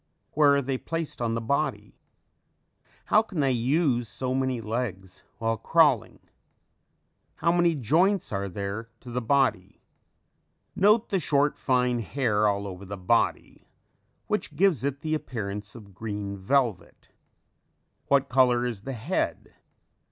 Where 0.31 0.55
are 0.55 0.61
they 0.63 0.79
placed 0.79 1.21
on 1.21 1.35
the 1.35 1.41
body? 1.41 1.99
How 3.05 3.21
can 3.21 3.39
they 3.39 3.51
use 3.51 4.09
so 4.09 4.33
many 4.33 4.59
legs 4.59 5.23
while 5.37 5.57
crawling? 5.57 6.21
How 7.35 7.51
many 7.51 7.75
joints 7.75 8.31
are 8.31 8.49
there 8.49 8.89
to 9.01 9.11
the 9.11 9.21
body? 9.21 9.79
Note 10.75 11.09
the 11.09 11.19
short 11.19 11.55
fine 11.55 11.99
hair 11.99 12.47
all 12.47 12.65
over 12.65 12.83
the 12.83 12.97
body 12.97 13.67
which 14.25 14.55
gives 14.55 14.83
it 14.83 15.01
the 15.01 15.13
appearance 15.13 15.75
of 15.75 15.93
green 15.93 16.35
velvet. 16.35 17.09
What 18.07 18.27
color 18.27 18.65
is 18.65 18.81
the 18.81 18.93
head? 18.93 19.53